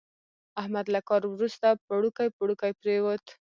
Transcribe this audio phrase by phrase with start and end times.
[0.61, 3.23] احمد له کار ورسته پړوکی پړوکی پرېوت.